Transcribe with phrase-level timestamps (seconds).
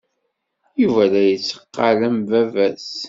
[0.81, 2.89] Yuba la yetteqqal am baba-s.